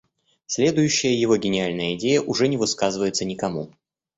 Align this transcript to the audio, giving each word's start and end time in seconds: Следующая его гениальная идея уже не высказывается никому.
Следующая 0.47 1.13
его 1.13 1.37
гениальная 1.37 1.93
идея 1.93 2.21
уже 2.21 2.47
не 2.47 2.57
высказывается 2.57 3.23
никому. 3.23 3.71